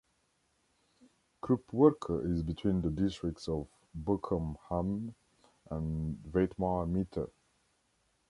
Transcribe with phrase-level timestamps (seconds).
[1.43, 5.13] Kruppwerke is between the districts of Bochum-Hamme
[5.69, 7.29] and Weitmar-Mitte.